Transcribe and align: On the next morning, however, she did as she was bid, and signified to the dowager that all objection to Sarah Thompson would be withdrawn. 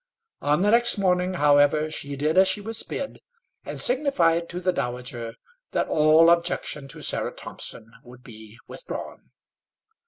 On 0.41 0.63
the 0.63 0.71
next 0.71 0.97
morning, 0.97 1.35
however, 1.35 1.87
she 1.91 2.15
did 2.15 2.35
as 2.35 2.47
she 2.47 2.59
was 2.59 2.81
bid, 2.81 3.19
and 3.63 3.79
signified 3.79 4.49
to 4.49 4.59
the 4.59 4.73
dowager 4.73 5.35
that 5.73 5.89
all 5.89 6.31
objection 6.31 6.87
to 6.87 7.03
Sarah 7.03 7.35
Thompson 7.35 7.85
would 8.03 8.23
be 8.23 8.57
withdrawn. 8.67 9.29